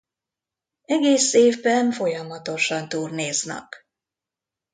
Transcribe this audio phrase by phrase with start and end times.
[0.85, 3.87] Egész évben folyamatosan turnéznak.